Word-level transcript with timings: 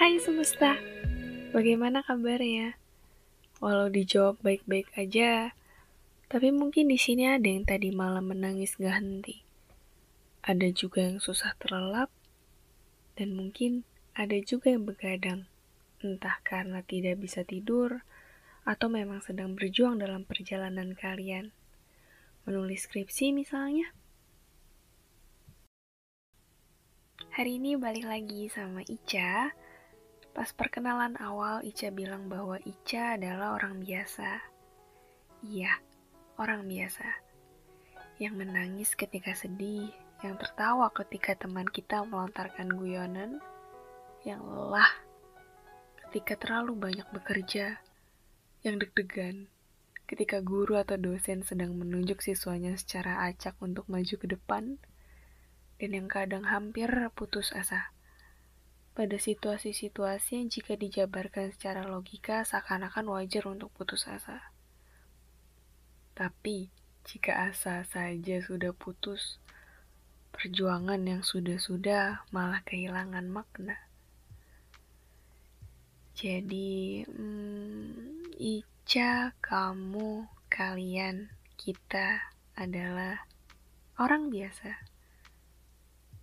Hai 0.00 0.16
semesta, 0.16 0.80
bagaimana 1.52 2.00
kabarnya? 2.00 2.72
Walau 3.60 3.92
dijawab 3.92 4.40
baik-baik 4.40 4.88
aja, 4.96 5.52
tapi 6.24 6.48
mungkin 6.56 6.88
di 6.88 6.96
sini 6.96 7.28
ada 7.28 7.44
yang 7.44 7.68
tadi 7.68 7.92
malam 7.92 8.32
menangis 8.32 8.80
gak 8.80 8.96
henti. 8.96 9.44
Ada 10.40 10.72
juga 10.72 11.04
yang 11.04 11.20
susah 11.20 11.52
terlelap, 11.60 12.08
dan 13.20 13.36
mungkin 13.36 13.84
ada 14.16 14.40
juga 14.40 14.72
yang 14.72 14.88
begadang, 14.88 15.44
entah 16.00 16.40
karena 16.48 16.80
tidak 16.80 17.20
bisa 17.20 17.44
tidur 17.44 18.00
atau 18.64 18.88
memang 18.88 19.20
sedang 19.20 19.52
berjuang 19.52 20.00
dalam 20.00 20.24
perjalanan 20.24 20.96
kalian. 20.96 21.52
Menulis 22.48 22.88
skripsi 22.88 23.36
misalnya. 23.36 23.92
Hari 27.36 27.60
ini 27.60 27.76
balik 27.76 28.08
lagi 28.08 28.48
sama 28.48 28.80
Ica 28.88 29.59
Pas 30.40 30.56
perkenalan 30.56 31.20
awal, 31.20 31.60
Ica 31.68 31.92
bilang 31.92 32.32
bahwa 32.32 32.56
Ica 32.64 33.20
adalah 33.20 33.60
orang 33.60 33.84
biasa. 33.84 34.40
Iya, 35.44 35.68
orang 36.40 36.64
biasa. 36.64 37.04
Yang 38.16 38.34
menangis 38.40 38.96
ketika 38.96 39.36
sedih, 39.36 39.92
yang 40.24 40.40
tertawa 40.40 40.88
ketika 40.96 41.36
teman 41.36 41.68
kita 41.68 42.08
melontarkan 42.08 42.72
guyonan, 42.72 43.36
yang 44.24 44.40
lelah 44.40 44.88
ketika 46.08 46.40
terlalu 46.40 46.88
banyak 46.88 47.04
bekerja, 47.12 47.76
yang 48.64 48.80
deg-degan 48.80 49.44
ketika 50.08 50.40
guru 50.40 50.80
atau 50.80 50.96
dosen 50.96 51.44
sedang 51.44 51.76
menunjuk 51.76 52.24
siswanya 52.24 52.72
secara 52.80 53.28
acak 53.28 53.60
untuk 53.60 53.84
maju 53.92 54.16
ke 54.16 54.24
depan, 54.24 54.80
dan 55.76 55.90
yang 55.92 56.08
kadang 56.08 56.48
hampir 56.48 56.88
putus 57.12 57.52
asa 57.52 57.92
pada 59.00 59.16
situasi-situasi 59.16 60.36
yang 60.36 60.52
jika 60.52 60.76
dijabarkan 60.76 61.56
secara 61.56 61.88
logika 61.88 62.44
seakan-akan 62.44 63.08
wajar 63.08 63.48
untuk 63.48 63.72
putus 63.72 64.04
asa. 64.04 64.52
Tapi, 66.12 66.68
jika 67.08 67.48
asa 67.48 67.80
saja 67.88 68.44
sudah 68.44 68.76
putus, 68.76 69.40
perjuangan 70.36 71.00
yang 71.00 71.24
sudah-sudah 71.24 72.28
malah 72.28 72.60
kehilangan 72.68 73.24
makna. 73.24 73.80
Jadi, 76.12 77.00
hmm, 77.08 78.36
Ica, 78.36 79.32
kamu, 79.40 80.28
kalian, 80.52 81.32
kita 81.56 82.36
adalah 82.52 83.24
orang 83.96 84.28
biasa. 84.28 84.76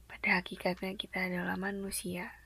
Pada 0.05 0.45
hakikatnya 0.45 0.93
kita 0.93 1.25
adalah 1.25 1.57
manusia 1.57 2.37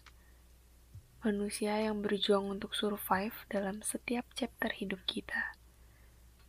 manusia 1.22 1.78
yang 1.78 2.02
berjuang 2.02 2.50
untuk 2.50 2.74
survive 2.74 3.46
dalam 3.46 3.86
setiap 3.86 4.26
chapter 4.34 4.74
hidup 4.74 4.98
kita. 5.06 5.54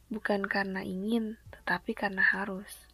Bukan 0.09 0.49
karena 0.49 0.81
ingin, 0.81 1.37
tetapi 1.53 1.93
karena 1.93 2.25
harus. 2.25 2.89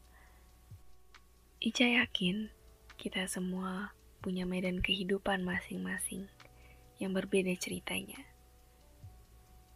Ica 1.63 1.87
yakin 1.87 2.51
kita 2.99 3.31
semua 3.31 3.95
punya 4.19 4.43
medan 4.43 4.83
kehidupan 4.83 5.47
masing-masing 5.47 6.27
yang 6.99 7.15
berbeda 7.15 7.55
ceritanya. 7.55 8.27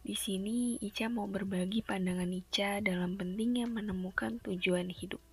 Di 0.03 0.19
sini 0.19 0.75
Ica 0.83 1.07
mau 1.07 1.31
berbagi 1.31 1.87
pandangan 1.87 2.35
Ica 2.35 2.83
dalam 2.83 3.15
pentingnya 3.15 3.63
menemukan 3.71 4.43
tujuan 4.43 4.91
hidup. 4.91 5.23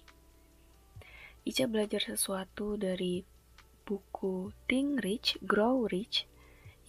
Ica 1.43 1.67
belajar 1.67 2.15
sesuatu 2.15 2.79
dari 2.79 3.27
buku 3.83 4.55
Think 4.71 5.03
Rich, 5.03 5.43
Grow 5.43 5.91
Rich 5.91 6.30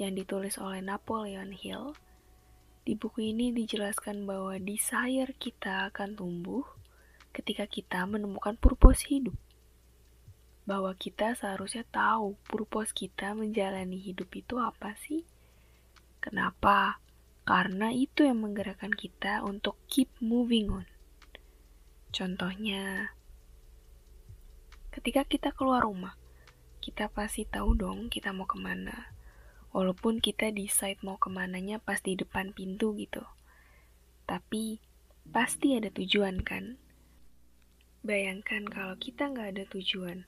yang 0.01 0.17
ditulis 0.17 0.57
oleh 0.57 0.81
Napoleon 0.81 1.53
Hill. 1.53 1.93
Di 2.81 2.97
buku 2.97 3.29
ini 3.29 3.53
dijelaskan 3.53 4.25
bahwa 4.25 4.57
desire 4.57 5.37
kita 5.37 5.93
akan 5.93 6.17
tumbuh 6.17 6.65
ketika 7.29 7.69
kita 7.69 8.01
menemukan 8.09 8.57
purpose 8.57 9.05
hidup. 9.05 9.37
Bahwa 10.65 10.97
kita 10.97 11.37
seharusnya 11.37 11.85
tahu 11.85 12.33
purpose 12.49 12.97
kita 12.97 13.37
menjalani 13.37 14.01
hidup 14.01 14.33
itu 14.33 14.57
apa 14.57 14.97
sih? 14.97 15.21
Kenapa? 16.17 16.97
Karena 17.45 17.93
itu 17.93 18.25
yang 18.25 18.41
menggerakkan 18.41 18.93
kita 18.93 19.45
untuk 19.45 19.77
keep 19.85 20.09
moving 20.17 20.73
on. 20.73 20.89
Contohnya, 22.09 23.13
ketika 24.89 25.21
kita 25.29 25.49
keluar 25.53 25.85
rumah, 25.85 26.17
kita 26.81 27.13
pasti 27.13 27.45
tahu 27.45 27.77
dong 27.77 28.09
kita 28.09 28.33
mau 28.33 28.49
ke 28.49 28.57
mana 28.57 29.20
Walaupun 29.71 30.19
kita 30.19 30.51
decide 30.51 30.99
mau 30.99 31.15
ke 31.15 31.31
mananya 31.31 31.79
pas 31.79 32.03
di 32.03 32.19
depan 32.19 32.51
pintu 32.51 32.91
gitu. 32.99 33.23
Tapi, 34.27 34.83
pasti 35.31 35.79
ada 35.79 35.87
tujuan 35.87 36.43
kan? 36.43 36.75
Bayangkan 38.03 38.67
kalau 38.67 38.99
kita 38.99 39.31
nggak 39.31 39.55
ada 39.55 39.63
tujuan, 39.71 40.27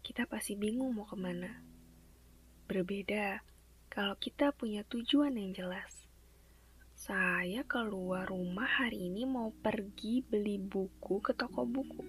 kita 0.00 0.24
pasti 0.24 0.56
bingung 0.56 0.96
mau 0.96 1.04
ke 1.04 1.18
mana. 1.18 1.60
Berbeda 2.64 3.44
kalau 3.92 4.16
kita 4.16 4.56
punya 4.56 4.80
tujuan 4.88 5.36
yang 5.36 5.52
jelas. 5.52 6.08
Saya 6.96 7.64
keluar 7.68 8.28
rumah 8.28 8.68
hari 8.68 9.12
ini 9.12 9.28
mau 9.28 9.52
pergi 9.60 10.24
beli 10.24 10.56
buku 10.56 11.20
ke 11.20 11.36
toko 11.36 11.68
buku. 11.68 12.00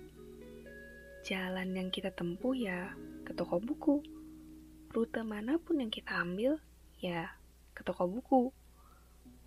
Jalan 1.28 1.76
yang 1.76 1.90
kita 1.92 2.16
tempuh 2.16 2.56
ya 2.56 2.96
ke 3.28 3.36
toko 3.36 3.60
buku 3.60 4.21
rute 4.92 5.24
mana 5.24 5.56
pun 5.56 5.80
yang 5.80 5.88
kita 5.88 6.20
ambil, 6.20 6.60
ya 7.00 7.32
ke 7.72 7.82
toko 7.88 8.06
buku. 8.12 8.44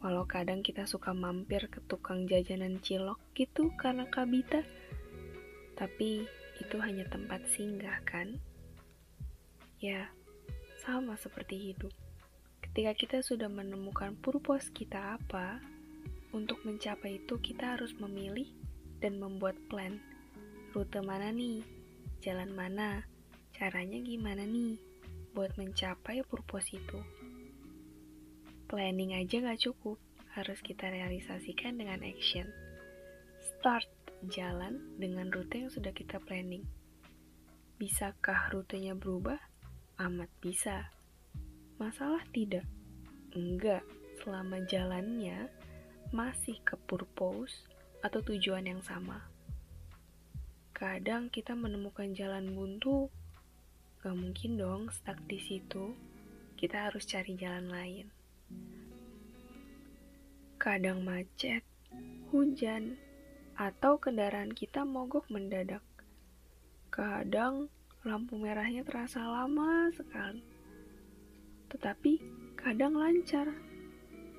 Walau 0.00 0.24
kadang 0.24 0.64
kita 0.64 0.88
suka 0.88 1.12
mampir 1.12 1.68
ke 1.68 1.80
tukang 1.84 2.24
jajanan 2.28 2.80
cilok 2.80 3.20
gitu 3.36 3.72
karena 3.76 4.04
kabita, 4.08 4.64
tapi 5.76 6.24
itu 6.60 6.76
hanya 6.80 7.04
tempat 7.08 7.44
singgah 7.52 8.00
kan? 8.04 8.40
Ya, 9.80 10.08
sama 10.80 11.16
seperti 11.20 11.72
hidup. 11.72 11.92
Ketika 12.64 12.92
kita 12.96 13.18
sudah 13.20 13.48
menemukan 13.48 14.16
purpose 14.20 14.72
kita 14.72 15.20
apa, 15.20 15.60
untuk 16.34 16.58
mencapai 16.66 17.22
itu 17.22 17.38
kita 17.38 17.78
harus 17.78 17.94
memilih 17.96 18.50
dan 18.98 19.22
membuat 19.22 19.54
plan. 19.70 20.00
Rute 20.74 20.98
mana 21.04 21.30
nih? 21.30 21.62
Jalan 22.18 22.50
mana? 22.50 23.06
Caranya 23.54 24.02
gimana 24.02 24.42
nih? 24.42 24.93
Buat 25.34 25.58
mencapai 25.58 26.22
purpose 26.22 26.78
itu. 26.78 27.02
Planning 28.70 29.18
aja 29.18 29.42
gak 29.42 29.60
cukup, 29.60 29.98
harus 30.38 30.62
kita 30.62 30.88
realisasikan 30.88 31.74
dengan 31.74 32.00
action. 32.06 32.46
Start 33.42 33.90
jalan 34.30 34.80
dengan 34.96 35.28
rute 35.34 35.66
yang 35.66 35.72
sudah 35.74 35.90
kita 35.90 36.22
planning. 36.22 36.64
Bisakah 37.76 38.54
rutenya 38.54 38.94
berubah? 38.94 39.36
Amat 39.98 40.30
bisa. 40.38 40.88
Masalah 41.76 42.22
tidak? 42.30 42.64
Enggak, 43.34 43.82
selama 44.22 44.62
jalannya 44.70 45.50
masih 46.14 46.62
ke 46.62 46.78
purpose 46.86 47.66
atau 48.06 48.22
tujuan 48.22 48.70
yang 48.70 48.80
sama. 48.86 49.26
Kadang 50.70 51.30
kita 51.30 51.58
menemukan 51.58 52.14
jalan 52.14 52.54
buntu 52.54 53.10
Gak 54.04 54.20
mungkin 54.20 54.60
dong 54.60 54.92
stuck 54.92 55.16
di 55.24 55.40
situ. 55.40 55.96
Kita 56.60 56.92
harus 56.92 57.08
cari 57.08 57.40
jalan 57.40 57.72
lain. 57.72 58.06
Kadang 60.60 61.00
macet, 61.08 61.64
hujan, 62.28 63.00
atau 63.56 63.96
kendaraan 63.96 64.52
kita 64.52 64.84
mogok 64.84 65.24
mendadak. 65.32 65.80
Kadang 66.92 67.72
lampu 68.04 68.36
merahnya 68.36 68.84
terasa 68.84 69.24
lama 69.24 69.88
sekali. 69.96 70.44
Tetapi 71.72 72.12
kadang 72.60 73.00
lancar. 73.00 73.56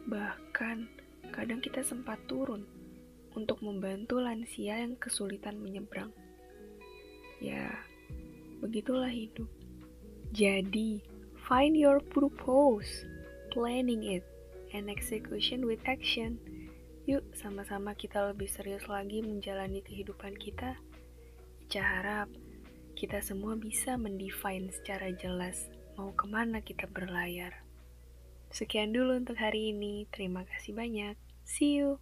Bahkan 0.05 0.77
kadang 1.33 1.57
kita 1.57 1.81
sempat 1.81 2.21
turun 2.29 2.69
untuk 3.33 3.65
membantu 3.65 4.21
lansia 4.21 4.77
yang 4.77 4.93
kesulitan 5.01 5.57
menyeberang. 5.57 6.13
Ya, 7.41 7.81
begitulah 8.65 9.09
hidup. 9.09 9.47
Jadi, 10.33 10.99
find 11.45 11.77
your 11.77 12.01
purpose, 12.01 13.05
planning 13.53 14.03
it, 14.03 14.25
and 14.73 14.89
execution 14.91 15.63
with 15.63 15.79
action. 15.85 16.41
Yuk, 17.05 17.21
sama-sama 17.37 17.93
kita 17.93 18.33
lebih 18.33 18.49
serius 18.49 18.89
lagi 18.89 19.21
menjalani 19.21 19.85
kehidupan 19.85 20.33
kita. 20.41 20.75
Ica 21.61 21.81
harap 21.81 22.29
kita 22.97 23.21
semua 23.21 23.53
bisa 23.59 23.93
mendefine 23.99 24.73
secara 24.73 25.13
jelas 25.13 25.69
mau 25.95 26.11
ke 26.15 26.25
mana 26.27 26.59
kita 26.65 26.89
berlayar. 26.89 27.63
Sekian 28.51 28.95
dulu 28.95 29.19
untuk 29.19 29.37
hari 29.37 29.75
ini. 29.75 30.07
Terima 30.11 30.47
kasih 30.47 30.73
banyak. 30.75 31.15
See 31.43 31.77
you. 31.79 31.99